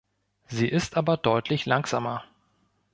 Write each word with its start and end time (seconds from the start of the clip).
Sie 0.47 0.67
ist 0.67 0.97
aber 0.97 1.15
deutlich 1.15 1.67
langsamer. 1.67 2.23